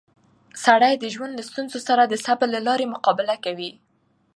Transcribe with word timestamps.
سړی 0.65 0.93
د 0.99 1.05
ژوند 1.13 1.33
له 1.35 1.43
ستونزو 1.49 1.79
سره 1.87 2.03
د 2.05 2.13
صبر 2.25 2.47
له 2.55 2.61
لارې 2.67 2.91
مقابله 2.95 3.35
کوي 3.45 3.71